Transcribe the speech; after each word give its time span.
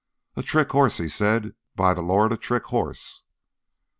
"A 0.35 0.41
trick 0.41 0.71
horse!" 0.71 0.97
he 0.97 1.07
said. 1.07 1.53
"By 1.75 1.93
the 1.93 2.01
Lord, 2.01 2.33
a 2.33 2.37
trick 2.37 2.63
horse!" 2.63 3.21